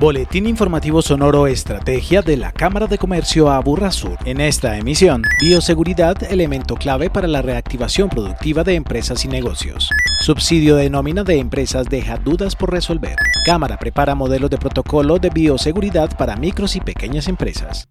Boletín 0.00 0.46
informativo 0.46 1.02
sonoro 1.02 1.46
Estrategia 1.46 2.22
de 2.22 2.38
la 2.38 2.52
Cámara 2.52 2.86
de 2.86 2.96
Comercio 2.96 3.50
Aburrasur. 3.50 4.16
En 4.24 4.40
esta 4.40 4.78
emisión, 4.78 5.22
bioseguridad, 5.42 6.22
elemento 6.22 6.74
clave 6.76 7.10
para 7.10 7.28
la 7.28 7.42
reactivación 7.42 8.08
productiva 8.08 8.64
de 8.64 8.76
empresas 8.76 9.26
y 9.26 9.28
negocios. 9.28 9.90
Subsidio 10.20 10.76
de 10.76 10.88
nómina 10.88 11.22
de 11.22 11.36
empresas 11.36 11.86
deja 11.90 12.16
dudas 12.16 12.56
por 12.56 12.72
resolver. 12.72 13.16
Cámara 13.44 13.76
prepara 13.76 14.14
modelos 14.14 14.48
de 14.48 14.56
protocolo 14.56 15.18
de 15.18 15.28
bioseguridad 15.28 16.16
para 16.16 16.34
micros 16.34 16.76
y 16.76 16.80
pequeñas 16.80 17.28
empresas. 17.28 17.86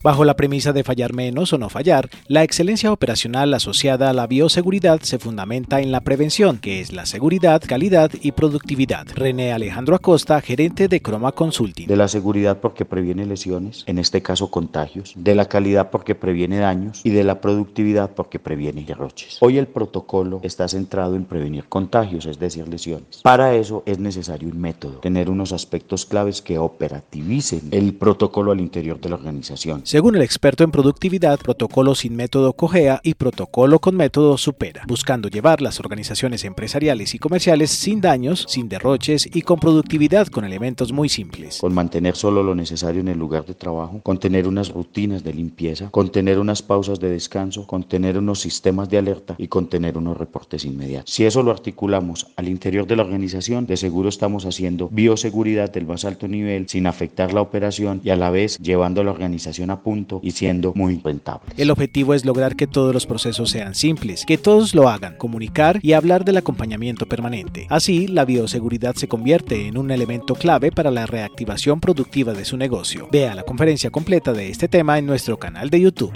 Bajo 0.00 0.24
la 0.24 0.36
premisa 0.36 0.72
de 0.72 0.84
fallar 0.84 1.12
menos 1.12 1.52
o 1.52 1.58
no 1.58 1.68
fallar, 1.68 2.08
la 2.28 2.44
excelencia 2.44 2.92
operacional 2.92 3.52
asociada 3.52 4.08
a 4.08 4.12
la 4.12 4.28
bioseguridad 4.28 5.00
se 5.00 5.18
fundamenta 5.18 5.80
en 5.80 5.90
la 5.90 6.02
prevención, 6.02 6.58
que 6.58 6.80
es 6.80 6.92
la 6.92 7.04
seguridad, 7.04 7.60
calidad 7.66 8.12
y 8.22 8.30
productividad. 8.30 9.08
René 9.12 9.52
Alejandro 9.52 9.96
Acosta, 9.96 10.40
gerente 10.40 10.86
de 10.86 11.02
Croma 11.02 11.32
Consulting. 11.32 11.88
De 11.88 11.96
la 11.96 12.06
seguridad 12.06 12.58
porque 12.58 12.84
previene 12.84 13.26
lesiones, 13.26 13.82
en 13.88 13.98
este 13.98 14.22
caso 14.22 14.52
contagios, 14.52 15.14
de 15.16 15.34
la 15.34 15.46
calidad 15.46 15.90
porque 15.90 16.14
previene 16.14 16.58
daños 16.58 17.00
y 17.02 17.10
de 17.10 17.24
la 17.24 17.40
productividad 17.40 18.12
porque 18.12 18.38
previene 18.38 18.84
derroches. 18.84 19.38
Hoy 19.40 19.58
el 19.58 19.66
protocolo 19.66 20.38
está 20.44 20.68
centrado 20.68 21.16
en 21.16 21.24
prevenir 21.24 21.64
contagios, 21.64 22.26
es 22.26 22.38
decir, 22.38 22.68
lesiones. 22.68 23.20
Para 23.24 23.56
eso 23.56 23.82
es 23.84 23.98
necesario 23.98 24.48
un 24.48 24.60
método, 24.60 25.00
tener 25.00 25.28
unos 25.28 25.50
aspectos 25.50 26.06
claves 26.06 26.40
que 26.40 26.56
operativicen 26.56 27.62
el 27.72 27.94
protocolo 27.94 28.52
al 28.52 28.60
interior 28.60 29.00
de 29.00 29.08
la 29.08 29.16
organización 29.16 29.87
según 29.88 30.16
el 30.16 30.20
experto 30.20 30.64
en 30.64 30.70
productividad, 30.70 31.38
protocolo 31.38 31.94
sin 31.94 32.14
método 32.14 32.52
cojea 32.52 33.00
y 33.02 33.14
protocolo 33.14 33.78
con 33.78 33.96
método 33.96 34.36
supera, 34.36 34.82
buscando 34.86 35.30
llevar 35.30 35.62
las 35.62 35.80
organizaciones 35.80 36.44
empresariales 36.44 37.14
y 37.14 37.18
comerciales 37.18 37.70
sin 37.70 38.02
daños, 38.02 38.44
sin 38.48 38.68
derroches 38.68 39.26
y 39.34 39.40
con 39.40 39.58
productividad 39.58 40.26
con 40.26 40.44
elementos 40.44 40.92
muy 40.92 41.08
simples. 41.08 41.56
Con 41.58 41.72
mantener 41.72 42.16
solo 42.16 42.42
lo 42.42 42.54
necesario 42.54 43.00
en 43.00 43.08
el 43.08 43.18
lugar 43.18 43.46
de 43.46 43.54
trabajo, 43.54 44.02
con 44.02 44.18
tener 44.18 44.46
unas 44.46 44.68
rutinas 44.68 45.24
de 45.24 45.32
limpieza, 45.32 45.88
con 45.88 46.12
tener 46.12 46.38
unas 46.38 46.60
pausas 46.60 47.00
de 47.00 47.08
descanso, 47.08 47.66
con 47.66 47.82
tener 47.84 48.18
unos 48.18 48.40
sistemas 48.40 48.90
de 48.90 48.98
alerta 48.98 49.36
y 49.38 49.48
con 49.48 49.70
tener 49.70 49.96
unos 49.96 50.18
reportes 50.18 50.66
inmediatos. 50.66 51.14
Si 51.14 51.24
eso 51.24 51.42
lo 51.42 51.50
articulamos 51.50 52.26
al 52.36 52.48
interior 52.48 52.86
de 52.86 52.96
la 52.96 53.04
organización, 53.04 53.64
de 53.64 53.78
seguro 53.78 54.10
estamos 54.10 54.44
haciendo 54.44 54.90
bioseguridad 54.90 55.72
del 55.72 55.86
más 55.86 56.04
alto 56.04 56.28
nivel 56.28 56.68
sin 56.68 56.86
afectar 56.86 57.32
la 57.32 57.40
operación 57.40 58.02
y 58.04 58.10
a 58.10 58.16
la 58.16 58.28
vez 58.28 58.58
llevando 58.58 59.00
a 59.00 59.04
la 59.04 59.12
organización 59.12 59.70
a 59.70 59.77
punto 59.82 60.20
y 60.22 60.32
siendo 60.32 60.72
muy 60.74 61.00
rentable. 61.02 61.52
El 61.56 61.70
objetivo 61.70 62.14
es 62.14 62.24
lograr 62.24 62.56
que 62.56 62.66
todos 62.66 62.94
los 62.94 63.06
procesos 63.06 63.50
sean 63.50 63.74
simples, 63.74 64.24
que 64.26 64.38
todos 64.38 64.74
lo 64.74 64.88
hagan, 64.88 65.16
comunicar 65.16 65.80
y 65.82 65.92
hablar 65.92 66.24
del 66.24 66.36
acompañamiento 66.36 67.06
permanente. 67.06 67.66
Así, 67.70 68.06
la 68.06 68.24
bioseguridad 68.24 68.94
se 68.94 69.08
convierte 69.08 69.66
en 69.66 69.78
un 69.78 69.90
elemento 69.90 70.34
clave 70.34 70.72
para 70.72 70.90
la 70.90 71.06
reactivación 71.06 71.80
productiva 71.80 72.32
de 72.32 72.44
su 72.44 72.56
negocio. 72.56 73.08
Vea 73.10 73.34
la 73.34 73.42
conferencia 73.42 73.90
completa 73.90 74.32
de 74.32 74.50
este 74.50 74.68
tema 74.68 74.98
en 74.98 75.06
nuestro 75.06 75.38
canal 75.38 75.70
de 75.70 75.80
YouTube. 75.80 76.12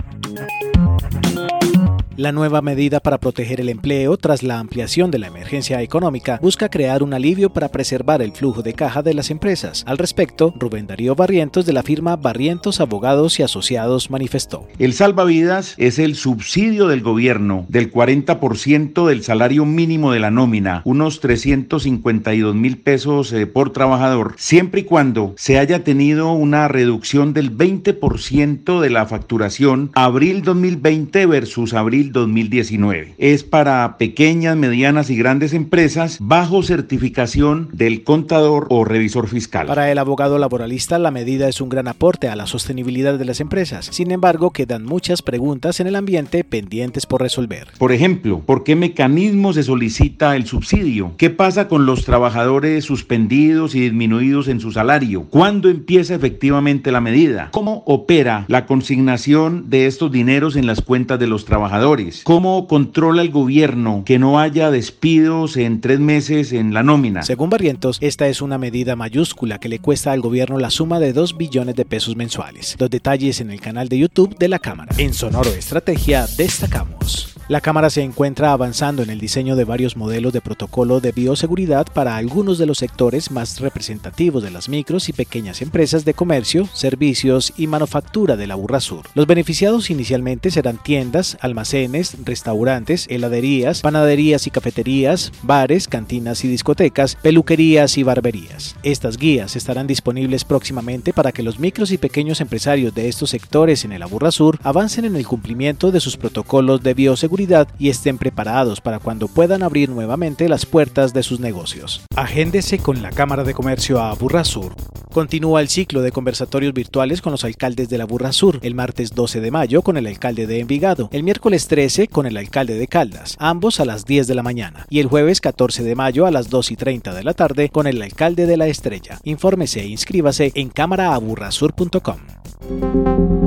La 2.18 2.30
nueva 2.30 2.60
medida 2.60 3.00
para 3.00 3.16
proteger 3.16 3.58
el 3.58 3.70
empleo 3.70 4.18
tras 4.18 4.42
la 4.42 4.58
ampliación 4.58 5.10
de 5.10 5.18
la 5.18 5.28
emergencia 5.28 5.80
económica 5.80 6.38
busca 6.42 6.68
crear 6.68 7.02
un 7.02 7.14
alivio 7.14 7.50
para 7.50 7.70
preservar 7.70 8.20
el 8.20 8.32
flujo 8.32 8.60
de 8.60 8.74
caja 8.74 9.02
de 9.02 9.14
las 9.14 9.30
empresas. 9.30 9.82
Al 9.86 9.96
respecto, 9.96 10.52
Rubén 10.58 10.86
Darío 10.86 11.14
Barrientos 11.14 11.64
de 11.64 11.72
la 11.72 11.82
firma 11.82 12.16
Barrientos 12.16 12.82
Abogados 12.82 13.40
y 13.40 13.44
Asociados 13.44 14.10
manifestó. 14.10 14.68
El 14.78 14.92
salvavidas 14.92 15.74
es 15.78 15.98
el 15.98 16.14
subsidio 16.14 16.86
del 16.86 17.00
gobierno 17.00 17.64
del 17.70 17.90
40% 17.90 19.06
del 19.06 19.22
salario 19.22 19.64
mínimo 19.64 20.12
de 20.12 20.20
la 20.20 20.30
nómina, 20.30 20.82
unos 20.84 21.20
352 21.20 22.54
mil 22.54 22.76
pesos 22.76 23.32
eh, 23.32 23.46
por 23.46 23.72
trabajador, 23.72 24.34
siempre 24.36 24.82
y 24.82 24.84
cuando 24.84 25.32
se 25.38 25.58
haya 25.58 25.82
tenido 25.82 26.32
una 26.32 26.68
reducción 26.68 27.32
del 27.32 27.56
20% 27.56 28.80
de 28.80 28.90
la 28.90 29.06
facturación 29.06 29.90
abril 29.94 30.42
2020 30.42 31.24
versus 31.24 31.72
abril 31.72 32.01
2019. 32.10 33.14
Es 33.18 33.44
para 33.44 33.98
pequeñas, 33.98 34.56
medianas 34.56 35.10
y 35.10 35.16
grandes 35.16 35.52
empresas 35.52 36.18
bajo 36.20 36.64
certificación 36.64 37.68
del 37.72 38.02
contador 38.02 38.66
o 38.70 38.84
revisor 38.84 39.28
fiscal. 39.28 39.68
Para 39.68 39.92
el 39.92 39.98
abogado 39.98 40.38
laboralista, 40.38 40.98
la 40.98 41.10
medida 41.12 41.48
es 41.48 41.60
un 41.60 41.68
gran 41.68 41.86
aporte 41.86 42.28
a 42.28 42.34
la 42.34 42.46
sostenibilidad 42.46 43.18
de 43.18 43.24
las 43.24 43.40
empresas. 43.40 43.86
Sin 43.92 44.10
embargo, 44.10 44.50
quedan 44.50 44.84
muchas 44.84 45.22
preguntas 45.22 45.78
en 45.78 45.86
el 45.86 45.96
ambiente 45.96 46.42
pendientes 46.44 47.06
por 47.06 47.20
resolver. 47.20 47.68
Por 47.78 47.92
ejemplo, 47.92 48.40
¿por 48.40 48.64
qué 48.64 48.74
mecanismo 48.74 49.52
se 49.52 49.62
solicita 49.62 50.34
el 50.34 50.46
subsidio? 50.46 51.12
¿Qué 51.16 51.30
pasa 51.30 51.68
con 51.68 51.86
los 51.86 52.04
trabajadores 52.04 52.84
suspendidos 52.84 53.74
y 53.74 53.80
disminuidos 53.80 54.48
en 54.48 54.60
su 54.60 54.72
salario? 54.72 55.24
¿Cuándo 55.28 55.68
empieza 55.68 56.14
efectivamente 56.14 56.90
la 56.92 57.00
medida? 57.00 57.50
¿Cómo 57.52 57.82
opera 57.86 58.44
la 58.48 58.66
consignación 58.66 59.68
de 59.68 59.86
estos 59.86 60.10
dineros 60.10 60.56
en 60.56 60.66
las 60.66 60.80
cuentas 60.80 61.18
de 61.18 61.26
los 61.26 61.44
trabajadores? 61.44 61.91
¿Cómo 62.24 62.66
controla 62.68 63.22
el 63.22 63.30
gobierno 63.30 64.02
que 64.06 64.18
no 64.18 64.38
haya 64.38 64.70
despidos 64.70 65.56
en 65.56 65.80
tres 65.80 66.00
meses 66.00 66.52
en 66.52 66.72
la 66.72 66.82
nómina? 66.82 67.22
Según 67.22 67.50
Barrientos, 67.50 67.98
esta 68.00 68.28
es 68.28 68.40
una 68.40 68.56
medida 68.56 68.96
mayúscula 68.96 69.58
que 69.58 69.68
le 69.68 69.78
cuesta 69.78 70.12
al 70.12 70.20
gobierno 70.20 70.58
la 70.58 70.70
suma 70.70 71.00
de 71.00 71.12
2 71.12 71.36
billones 71.36 71.76
de 71.76 71.84
pesos 71.84 72.16
mensuales. 72.16 72.76
Los 72.78 72.88
detalles 72.88 73.40
en 73.40 73.50
el 73.50 73.60
canal 73.60 73.88
de 73.88 73.98
YouTube 73.98 74.36
de 74.38 74.48
la 74.48 74.58
Cámara. 74.58 74.94
En 74.96 75.12
Sonoro 75.12 75.50
Estrategia 75.50 76.26
destacamos. 76.38 77.31
La 77.48 77.60
Cámara 77.60 77.90
se 77.90 78.02
encuentra 78.02 78.52
avanzando 78.52 79.02
en 79.02 79.10
el 79.10 79.18
diseño 79.18 79.56
de 79.56 79.64
varios 79.64 79.96
modelos 79.96 80.32
de 80.32 80.40
protocolo 80.40 81.00
de 81.00 81.10
bioseguridad 81.10 81.86
para 81.92 82.16
algunos 82.16 82.56
de 82.56 82.66
los 82.66 82.78
sectores 82.78 83.32
más 83.32 83.58
representativos 83.58 84.44
de 84.44 84.52
las 84.52 84.68
micros 84.68 85.08
y 85.08 85.12
pequeñas 85.12 85.60
empresas 85.60 86.04
de 86.04 86.14
comercio, 86.14 86.68
servicios 86.72 87.52
y 87.56 87.66
manufactura 87.66 88.36
de 88.36 88.46
la 88.46 88.54
Burra 88.54 88.78
Sur. 88.78 89.06
Los 89.14 89.26
beneficiados 89.26 89.90
inicialmente 89.90 90.52
serán 90.52 90.80
tiendas, 90.80 91.36
almacenes, 91.40 92.16
restaurantes, 92.24 93.08
heladerías, 93.10 93.80
panaderías 93.80 94.46
y 94.46 94.50
cafeterías, 94.50 95.32
bares, 95.42 95.88
cantinas 95.88 96.44
y 96.44 96.48
discotecas, 96.48 97.16
peluquerías 97.16 97.98
y 97.98 98.04
barberías. 98.04 98.76
Estas 98.84 99.16
guías 99.16 99.56
estarán 99.56 99.88
disponibles 99.88 100.44
próximamente 100.44 101.12
para 101.12 101.32
que 101.32 101.42
los 101.42 101.58
micros 101.58 101.90
y 101.90 101.98
pequeños 101.98 102.40
empresarios 102.40 102.94
de 102.94 103.08
estos 103.08 103.30
sectores 103.30 103.84
en 103.84 103.90
el 103.90 104.02
Aburra 104.02 104.30
Sur 104.30 104.60
avancen 104.62 105.04
en 105.06 105.16
el 105.16 105.26
cumplimiento 105.26 105.90
de 105.90 105.98
sus 105.98 106.16
protocolos 106.16 106.84
de 106.84 106.94
bioseguridad 106.94 107.31
y 107.78 107.88
estén 107.88 108.18
preparados 108.18 108.80
para 108.80 108.98
cuando 108.98 109.26
puedan 109.26 109.62
abrir 109.62 109.88
nuevamente 109.88 110.48
las 110.48 110.66
puertas 110.66 111.14
de 111.14 111.22
sus 111.22 111.40
negocios. 111.40 112.02
Agéndese 112.14 112.78
con 112.78 113.00
la 113.00 113.10
Cámara 113.10 113.42
de 113.42 113.54
Comercio 113.54 114.00
a 114.00 114.14
Burra 114.14 114.44
Sur. 114.44 114.74
Continúa 115.12 115.60
el 115.60 115.68
ciclo 115.68 116.02
de 116.02 116.12
conversatorios 116.12 116.74
virtuales 116.74 117.22
con 117.22 117.32
los 117.32 117.44
alcaldes 117.44 117.88
de 117.88 117.98
la 117.98 118.06
Burra 118.06 118.32
Sur, 118.32 118.58
el 118.62 118.74
martes 118.74 119.14
12 119.14 119.40
de 119.40 119.50
mayo 119.50 119.82
con 119.82 119.96
el 119.96 120.06
alcalde 120.06 120.46
de 120.46 120.60
Envigado, 120.60 121.08
el 121.12 121.22
miércoles 121.22 121.68
13 121.68 122.08
con 122.08 122.26
el 122.26 122.36
alcalde 122.36 122.74
de 122.74 122.88
Caldas, 122.88 123.36
ambos 123.38 123.80
a 123.80 123.84
las 123.84 124.04
10 124.04 124.26
de 124.26 124.34
la 124.34 124.42
mañana, 124.42 124.86
y 124.90 125.00
el 125.00 125.08
jueves 125.08 125.40
14 125.40 125.82
de 125.82 125.94
mayo 125.94 126.26
a 126.26 126.30
las 126.30 126.50
2 126.50 126.70
y 126.70 126.76
30 126.76 127.14
de 127.14 127.24
la 127.24 127.34
tarde 127.34 127.68
con 127.68 127.86
el 127.86 128.00
alcalde 128.00 128.46
de 128.46 128.56
la 128.56 128.68
Estrella. 128.68 129.18
Infórmese 129.24 129.80
e 129.80 129.86
inscríbase 129.86 130.52
en 130.54 130.70
cámaraaburrasur.com. 130.70 133.41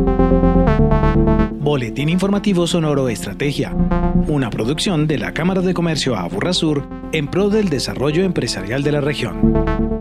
Boletín 1.66 2.10
Informativo 2.10 2.68
Sonoro 2.68 3.10
Estrategia, 3.10 3.74
una 4.28 4.52
producción 4.52 5.08
de 5.08 5.18
la 5.18 5.34
Cámara 5.34 5.62
de 5.62 5.74
Comercio 5.74 6.16
Aburrasur 6.16 6.88
en 7.12 7.28
pro 7.28 7.50
del 7.50 7.70
desarrollo 7.70 8.24
empresarial 8.24 8.84
de 8.84 8.92
la 8.92 9.02
región. 9.02 9.95